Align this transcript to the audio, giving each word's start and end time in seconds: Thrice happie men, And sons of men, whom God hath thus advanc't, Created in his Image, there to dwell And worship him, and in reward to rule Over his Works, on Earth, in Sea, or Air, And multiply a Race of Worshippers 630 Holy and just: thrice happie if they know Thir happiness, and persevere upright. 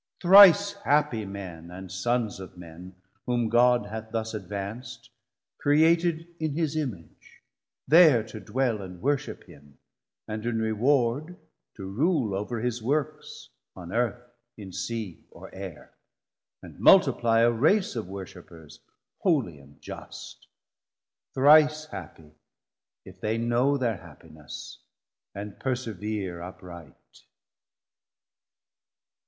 Thrice 0.19 0.73
happie 0.83 1.27
men, 1.27 1.69
And 1.69 1.91
sons 1.91 2.39
of 2.39 2.57
men, 2.57 2.95
whom 3.27 3.49
God 3.49 3.85
hath 3.85 4.09
thus 4.09 4.33
advanc't, 4.33 4.97
Created 5.59 6.27
in 6.39 6.55
his 6.55 6.75
Image, 6.75 7.43
there 7.87 8.23
to 8.23 8.39
dwell 8.39 8.81
And 8.81 8.99
worship 8.99 9.43
him, 9.43 9.77
and 10.27 10.43
in 10.43 10.57
reward 10.57 11.37
to 11.75 11.85
rule 11.85 12.33
Over 12.33 12.61
his 12.61 12.81
Works, 12.81 13.49
on 13.75 13.93
Earth, 13.93 14.27
in 14.57 14.71
Sea, 14.71 15.23
or 15.29 15.53
Air, 15.53 15.91
And 16.63 16.79
multiply 16.79 17.41
a 17.41 17.51
Race 17.51 17.95
of 17.95 18.07
Worshippers 18.07 18.79
630 19.17 19.17
Holy 19.19 19.59
and 19.59 19.79
just: 19.83 20.47
thrice 21.35 21.85
happie 21.85 22.33
if 23.05 23.21
they 23.21 23.37
know 23.37 23.77
Thir 23.77 23.97
happiness, 23.97 24.79
and 25.35 25.59
persevere 25.59 26.41
upright. 26.41 26.95